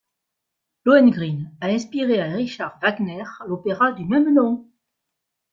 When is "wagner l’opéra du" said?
2.81-4.03